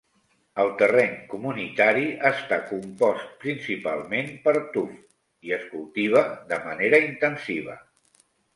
[0.61, 4.97] El terreny comunitari està compost principalment per tuf
[5.51, 7.81] i es cultiva de manera intensiva.